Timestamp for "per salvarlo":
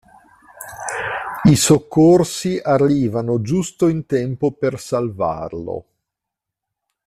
4.51-5.85